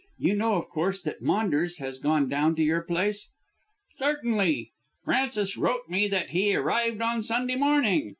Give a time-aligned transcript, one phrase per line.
[0.17, 3.29] You know, of course, that Maunders has gone down to your place?"
[3.97, 4.71] "Certainly.
[5.05, 8.09] Frances wrote me that he arrived on Sunday morning.